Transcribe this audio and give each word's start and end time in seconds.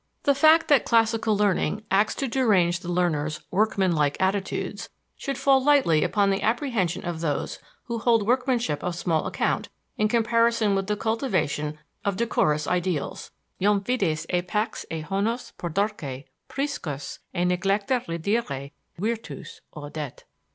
The 0.23 0.33
fact 0.33 0.67
that 0.67 0.83
classical 0.83 1.37
learning 1.37 1.83
acts 1.91 2.15
to 2.15 2.27
derange 2.27 2.79
the 2.79 2.91
learner's 2.91 3.41
workmanlike 3.51 4.17
attitudes 4.19 4.89
should 5.15 5.37
fall 5.37 5.63
lightly 5.63 6.03
upon 6.03 6.31
the 6.31 6.41
apprehension 6.41 7.05
of 7.05 7.21
those 7.21 7.59
who 7.83 7.99
hold 7.99 8.25
workmanship 8.25 8.83
of 8.83 8.95
small 8.95 9.27
account 9.27 9.69
in 9.99 10.07
comparison 10.07 10.73
with 10.73 10.87
the 10.87 10.95
cultivation 10.97 11.77
of 12.03 12.17
decorous 12.17 12.65
ideals: 12.65 13.29
Iam 13.61 13.81
fides 13.83 14.25
et 14.31 14.47
pax 14.47 14.87
et 14.89 15.03
honos 15.05 15.53
pudorque 15.59 16.23
Priscus 16.47 17.19
et 17.35 17.45
neglecta 17.45 18.03
redire 18.07 18.71
virtus 18.97 19.61
Audet. 19.75 20.23